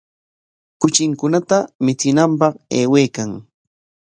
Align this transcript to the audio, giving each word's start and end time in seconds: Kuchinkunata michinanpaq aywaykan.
Kuchinkunata 0.79 1.57
michinanpaq 1.85 2.53
aywaykan. 2.77 3.31